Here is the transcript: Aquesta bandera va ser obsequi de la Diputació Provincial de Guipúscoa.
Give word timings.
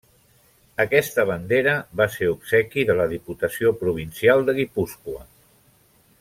Aquesta 0.85 1.25
bandera 1.31 1.75
va 2.01 2.07
ser 2.15 2.29
obsequi 2.31 2.87
de 2.91 2.95
la 3.01 3.07
Diputació 3.13 3.75
Provincial 3.83 4.43
de 4.49 4.57
Guipúscoa. 4.61 5.23